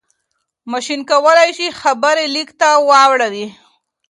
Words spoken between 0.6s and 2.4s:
ماشين کولای شي خبرې